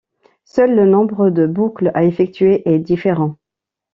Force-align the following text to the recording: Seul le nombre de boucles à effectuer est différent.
Seul 0.45 0.73
le 0.73 0.87
nombre 0.87 1.29
de 1.29 1.45
boucles 1.45 1.91
à 1.93 2.05
effectuer 2.05 2.63
est 2.67 2.79
différent. 2.79 3.35